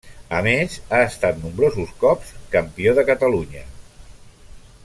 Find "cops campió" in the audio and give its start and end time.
2.05-2.97